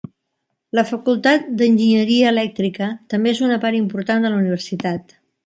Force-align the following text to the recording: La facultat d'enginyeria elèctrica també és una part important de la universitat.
La 0.77 0.83
facultat 0.91 1.45
d'enginyeria 1.59 2.31
elèctrica 2.37 2.89
també 3.15 3.35
és 3.35 3.43
una 3.49 3.59
part 3.67 3.81
important 3.83 4.27
de 4.27 4.35
la 4.35 4.41
universitat. 4.43 5.17